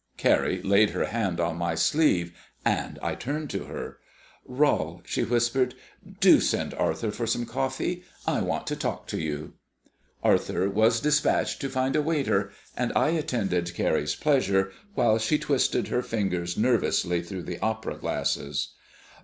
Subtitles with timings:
[0.17, 3.99] Carrie laid her hand on my sleeve, and I turned to her.
[4.47, 5.75] "Rol," she whispered,
[6.19, 8.03] "do send Arthur for some coffee.
[8.25, 9.53] I want to talk to you."
[10.23, 15.89] Arthur was despatched to find a waiter, and I attended Carrie's pleasure while she twisted
[15.89, 18.69] her fingers nervously through the opera glasses.